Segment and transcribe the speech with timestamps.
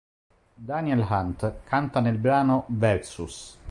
[0.57, 3.59] Daniel Hunt canta nel brano "Versus".